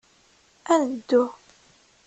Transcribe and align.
Ad 0.73 0.81
neddu. 0.89 1.23